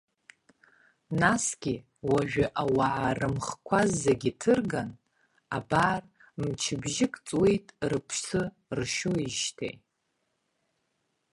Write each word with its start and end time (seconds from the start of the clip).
Насгьы 1.19 1.75
уажәы 2.09 2.45
ауаа 2.61 3.11
рымхқәа 3.19 3.79
зегьы 4.01 4.31
ҭырган, 4.41 4.89
абар, 5.57 6.01
мчыбжьык 6.41 7.13
ҵуеит 7.25 7.67
рыԥсы 7.89 8.41
ршьоижьҭеи. 8.77 9.75